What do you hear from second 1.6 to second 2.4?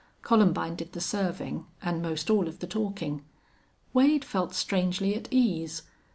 and most